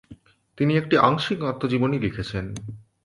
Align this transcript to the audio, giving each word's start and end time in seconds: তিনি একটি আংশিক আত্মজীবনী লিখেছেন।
তিনি 0.57 0.71
একটি 0.77 0.95
আংশিক 1.07 1.39
আত্মজীবনী 1.43 1.97
লিখেছেন। 1.99 2.45